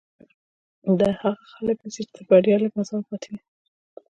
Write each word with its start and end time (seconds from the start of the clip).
دا 0.99 1.09
هغه 1.21 1.43
خلک 1.53 1.77
نيسي 1.83 2.01
چې 2.07 2.11
تر 2.15 2.21
بريا 2.29 2.55
يې 2.57 2.61
لږ 2.63 2.71
مزل 2.77 3.01
پاتې 3.09 3.27
وي. 3.33 3.41